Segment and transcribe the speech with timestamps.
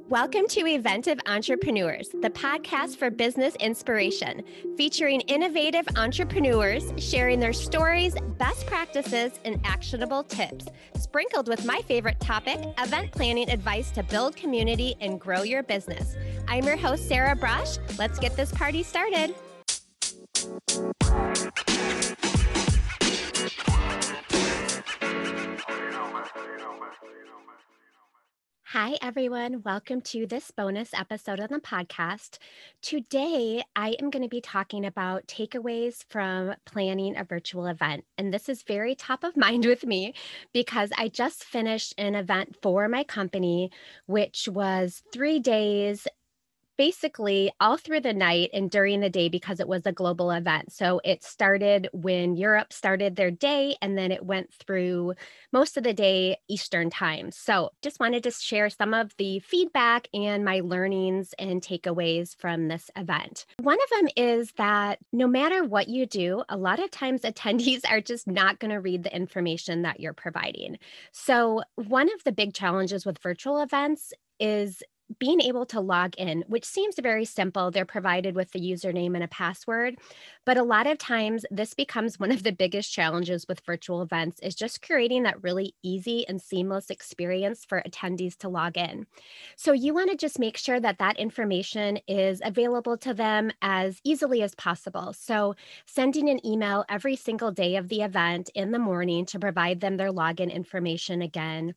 [0.00, 4.42] Welcome to Eventive Entrepreneurs, the podcast for business inspiration,
[4.76, 12.18] featuring innovative entrepreneurs sharing their stories, best practices, and actionable tips, sprinkled with my favorite
[12.18, 16.16] topic event planning advice to build community and grow your business.
[16.48, 17.78] I'm your host, Sarah Brush.
[17.96, 19.34] Let's get this party started.
[28.74, 29.62] Hi, everyone.
[29.64, 32.38] Welcome to this bonus episode of the podcast.
[32.82, 38.04] Today, I am going to be talking about takeaways from planning a virtual event.
[38.18, 40.12] And this is very top of mind with me
[40.52, 43.70] because I just finished an event for my company,
[44.06, 46.08] which was three days
[46.76, 50.72] basically all through the night and during the day because it was a global event.
[50.72, 55.14] So it started when Europe started their day and then it went through
[55.52, 57.30] most of the day Eastern time.
[57.30, 62.68] So just wanted to share some of the feedback and my learnings and takeaways from
[62.68, 63.46] this event.
[63.60, 67.82] One of them is that no matter what you do, a lot of times attendees
[67.88, 70.78] are just not going to read the information that you're providing.
[71.12, 74.82] So one of the big challenges with virtual events is
[75.18, 79.22] being able to log in, which seems very simple, they're provided with the username and
[79.22, 79.96] a password.
[80.44, 84.40] But a lot of times, this becomes one of the biggest challenges with virtual events
[84.40, 89.06] is just creating that really easy and seamless experience for attendees to log in.
[89.56, 94.00] So you want to just make sure that that information is available to them as
[94.04, 95.12] easily as possible.
[95.12, 95.54] So
[95.86, 99.96] sending an email every single day of the event in the morning to provide them
[99.96, 101.74] their login information again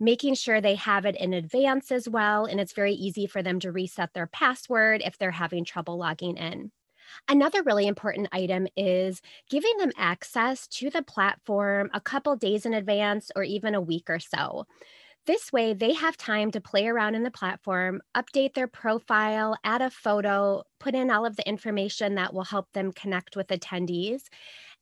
[0.00, 2.44] making sure they have it in advance as well.
[2.44, 6.36] And it's very easy for them to reset their password if they're having trouble logging
[6.36, 6.70] in.
[7.28, 12.74] Another really important item is giving them access to the platform a couple days in
[12.74, 14.64] advance or even a week or so.
[15.26, 19.80] This way, they have time to play around in the platform, update their profile, add
[19.80, 24.24] a photo, put in all of the information that will help them connect with attendees.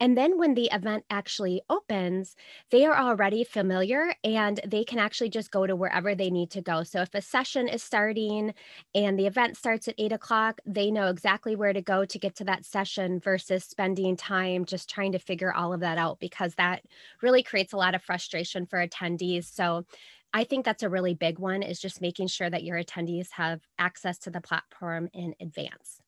[0.00, 2.36] And then when the event actually opens,
[2.70, 6.62] they are already familiar and they can actually just go to wherever they need to
[6.62, 6.84] go.
[6.84, 8.54] So if a session is starting
[8.94, 12.36] and the event starts at eight o'clock, they know exactly where to go to get
[12.36, 16.54] to that session versus spending time just trying to figure all of that out because
[16.54, 16.84] that
[17.20, 19.44] really creates a lot of frustration for attendees.
[19.44, 19.84] So
[20.32, 23.62] I think that's a really big one is just making sure that your attendees have
[23.78, 26.02] access to the platform in advance.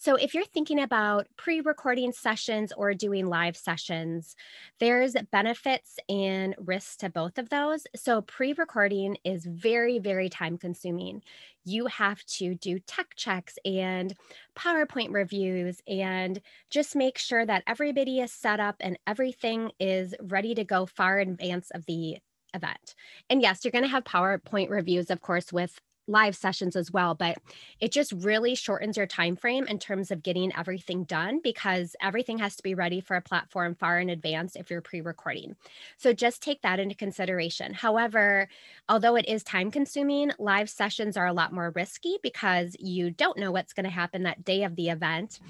[0.00, 4.36] So, if you're thinking about pre recording sessions or doing live sessions,
[4.78, 7.84] there's benefits and risks to both of those.
[7.96, 11.22] So, pre recording is very, very time consuming.
[11.64, 14.14] You have to do tech checks and
[14.56, 20.54] PowerPoint reviews and just make sure that everybody is set up and everything is ready
[20.54, 22.18] to go far in advance of the
[22.54, 22.94] event.
[23.28, 27.14] And yes, you're going to have PowerPoint reviews, of course, with live sessions as well
[27.14, 27.38] but
[27.80, 32.38] it just really shortens your time frame in terms of getting everything done because everything
[32.38, 35.54] has to be ready for a platform far in advance if you're pre-recording.
[35.96, 37.74] So just take that into consideration.
[37.74, 38.48] However
[38.88, 43.38] although it is time consuming live sessions are a lot more risky because you don't
[43.38, 45.40] know what's going to happen that day of the event.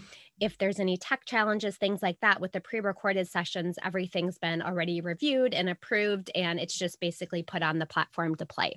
[0.41, 4.63] If there's any tech challenges, things like that, with the pre recorded sessions, everything's been
[4.63, 8.75] already reviewed and approved, and it's just basically put on the platform to play.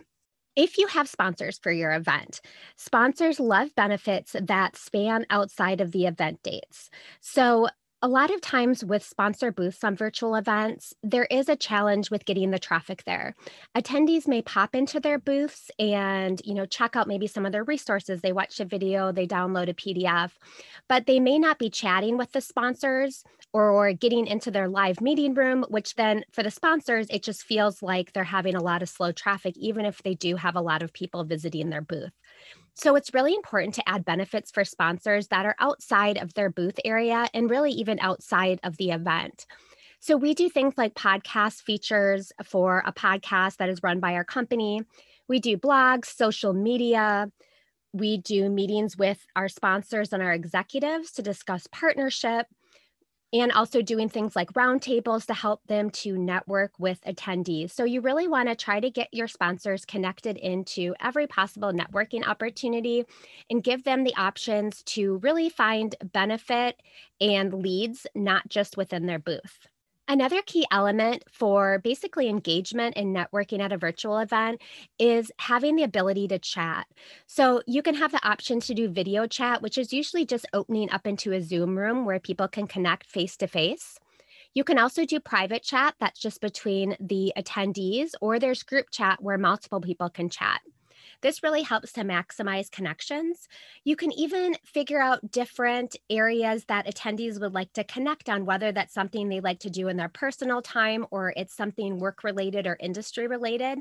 [0.56, 2.42] If you have sponsors for your event,
[2.76, 6.90] sponsors love benefits that span outside of the event dates.
[7.22, 7.70] So,
[8.04, 12.26] a lot of times with sponsor booths on virtual events, there is a challenge with
[12.26, 13.36] getting the traffic there.
[13.78, 17.64] Attendees may pop into their booths and, you know, check out maybe some of their
[17.64, 18.22] resources.
[18.22, 20.32] They watch a video, they download a PDF,
[20.90, 23.24] but they may not be chatting with the sponsors
[23.54, 27.84] or getting into their live meeting room, which then for the sponsors, it just feels
[27.84, 30.82] like they're having a lot of slow traffic, even if they do have a lot
[30.82, 32.12] of people visiting their booth.
[32.74, 36.80] So it's really important to add benefits for sponsors that are outside of their booth
[36.86, 39.46] area and really even outside of the event.
[40.00, 44.24] So we do things like podcast features for a podcast that is run by our
[44.24, 44.82] company.
[45.28, 47.32] We do blogs, social media.
[47.94, 52.48] We do meetings with our sponsors and our executives to discuss partnership
[53.34, 57.72] and also doing things like roundtables to help them to network with attendees.
[57.72, 62.28] So you really want to try to get your sponsors connected into every possible networking
[62.28, 63.06] opportunity
[63.50, 66.82] and give them the options to really find benefit
[67.20, 69.68] and leads, not just within their booth.
[70.12, 74.60] Another key element for basically engagement and networking at a virtual event
[75.00, 76.86] is having the ability to chat.
[77.28, 80.92] So you can have the option to do video chat, which is usually just opening
[80.92, 84.00] up into a Zoom room where people can connect face to face.
[84.54, 89.24] You can also do private chat, that's just between the attendees, or there's group chat
[89.24, 90.60] where multiple people can chat.
[91.22, 93.48] This really helps to maximize connections.
[93.84, 98.72] You can even figure out different areas that attendees would like to connect on, whether
[98.72, 102.68] that's something they like to do in their personal time or it's something work related
[102.68, 103.80] or industry related,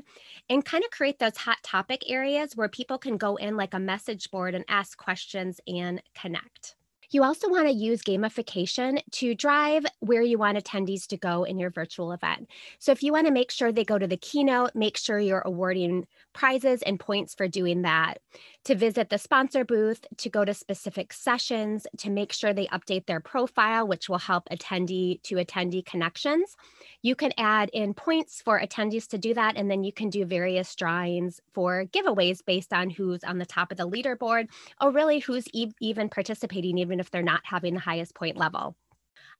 [0.49, 3.79] and kind of create those hot topic areas where people can go in like a
[3.79, 6.75] message board and ask questions and connect.
[7.13, 11.59] You also want to use gamification to drive where you want attendees to go in
[11.59, 12.49] your virtual event.
[12.79, 15.43] So if you want to make sure they go to the keynote, make sure you're
[15.45, 18.19] awarding prizes and points for doing that
[18.63, 23.05] to visit the sponsor booth, to go to specific sessions, to make sure they update
[23.05, 26.55] their profile, which will help attendee to attendee connections.
[27.01, 30.25] You can add in points for attendees to do that, and then you can do
[30.25, 34.47] various drawings for giveaways based on who's on the top of the leaderboard
[34.79, 38.75] or really who's e- even participating, even if they're not having the highest point level.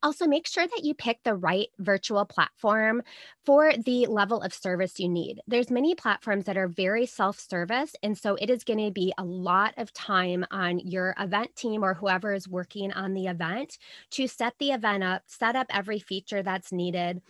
[0.03, 3.03] Also, make sure that you pick the right virtual platform
[3.45, 5.39] for the level of service you need.
[5.47, 9.23] There's many platforms that are very self-service, and so it is going to be a
[9.23, 13.77] lot of time on your event team or whoever is working on the event
[14.11, 17.21] to set the event up, set up every feature that's needed,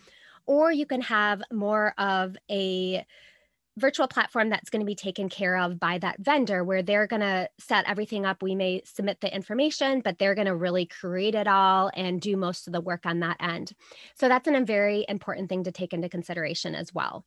[0.46, 3.04] or you can have more of a
[3.78, 7.20] virtual platform that's going to be taken care of by that vendor where they're going
[7.20, 8.42] to set everything up.
[8.42, 12.36] We may submit the information but they're going to really create it all and do
[12.36, 13.72] most of the work on that end.
[14.14, 17.24] So that's a very important thing to take into consideration as well.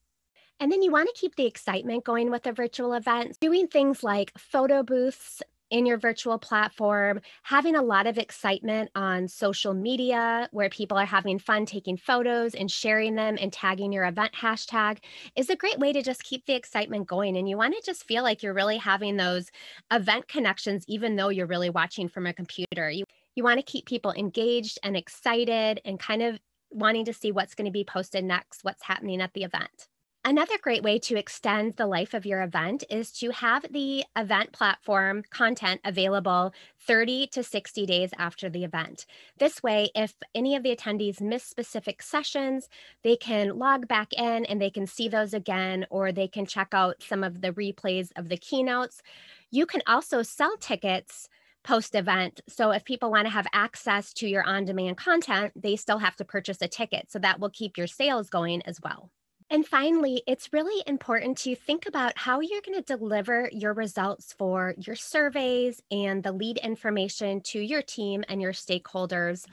[0.60, 4.04] And then you want to keep the excitement going with a virtual event doing things
[4.04, 10.48] like photo booths in your virtual platform, having a lot of excitement on social media
[10.52, 15.00] where people are having fun taking photos and sharing them and tagging your event hashtag
[15.36, 17.38] is a great way to just keep the excitement going.
[17.38, 19.50] And you want to just feel like you're really having those
[19.92, 22.90] event connections, even though you're really watching from a computer.
[22.90, 26.40] You, you want to keep people engaged and excited and kind of
[26.70, 29.88] wanting to see what's going to be posted next, what's happening at the event.
[30.28, 34.52] Another great way to extend the life of your event is to have the event
[34.52, 39.06] platform content available 30 to 60 days after the event.
[39.38, 42.70] This way, if any of the attendees miss specific sessions,
[43.04, 46.70] they can log back in and they can see those again, or they can check
[46.72, 49.04] out some of the replays of the keynotes.
[49.52, 51.30] You can also sell tickets
[51.64, 52.42] post event.
[52.50, 56.16] So if people want to have access to your on demand content, they still have
[56.16, 57.12] to purchase a ticket.
[57.12, 59.12] So that will keep your sales going as well.
[59.50, 64.34] And finally, it's really important to think about how you're going to deliver your results
[64.34, 69.46] for your surveys and the lead information to your team and your stakeholders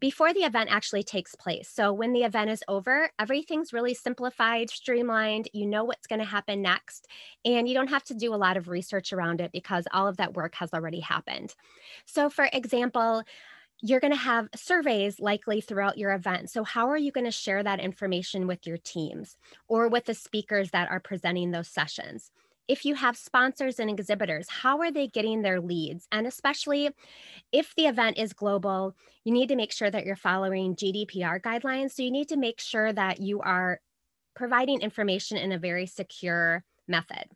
[0.00, 1.68] before the event actually takes place.
[1.68, 5.48] So, when the event is over, everything's really simplified, streamlined.
[5.52, 7.06] You know what's going to happen next,
[7.44, 10.16] and you don't have to do a lot of research around it because all of
[10.18, 11.54] that work has already happened.
[12.06, 13.22] So, for example,
[13.80, 16.50] you're going to have surveys likely throughout your event.
[16.50, 19.36] So, how are you going to share that information with your teams
[19.68, 22.30] or with the speakers that are presenting those sessions?
[22.66, 26.06] If you have sponsors and exhibitors, how are they getting their leads?
[26.12, 26.90] And especially
[27.52, 28.94] if the event is global,
[29.24, 31.92] you need to make sure that you're following GDPR guidelines.
[31.92, 33.80] So, you need to make sure that you are
[34.34, 37.26] providing information in a very secure method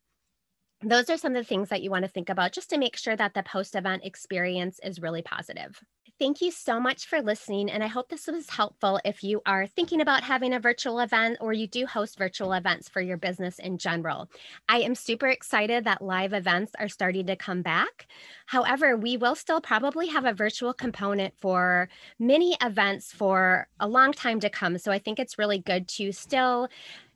[0.84, 2.96] those are some of the things that you want to think about just to make
[2.96, 5.80] sure that the post event experience is really positive.
[6.22, 7.68] Thank you so much for listening.
[7.68, 11.38] And I hope this was helpful if you are thinking about having a virtual event
[11.40, 14.30] or you do host virtual events for your business in general.
[14.68, 18.06] I am super excited that live events are starting to come back.
[18.46, 21.88] However, we will still probably have a virtual component for
[22.20, 24.78] many events for a long time to come.
[24.78, 26.68] So I think it's really good to still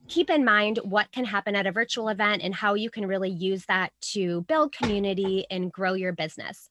[0.09, 3.30] keep in mind what can happen at a virtual event and how you can really
[3.30, 6.71] use that to build community and grow your business.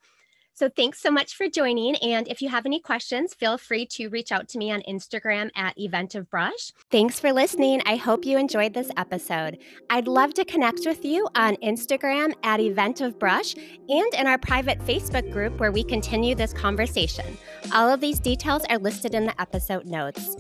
[0.57, 1.97] So thanks so much for joining.
[1.97, 5.50] And if you have any questions, feel free to reach out to me on Instagram
[5.53, 6.71] at Eventive Brush.
[6.89, 7.81] Thanks for listening.
[7.85, 9.57] I hope you enjoyed this episode.
[9.89, 13.53] I'd love to connect with you on Instagram at Eventive Brush
[13.89, 17.38] and in our private Facebook group where we continue this conversation.
[17.74, 20.38] All of these details are listed in the episode notes.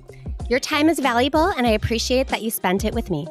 [0.49, 3.27] Your time is valuable, and I appreciate that you spent it with me.